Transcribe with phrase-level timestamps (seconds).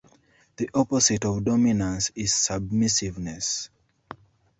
[0.55, 3.69] The opposite of dominance is submissiveness.